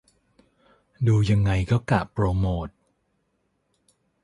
[1.07, 2.67] ดูยังไงก็กะโปรโมท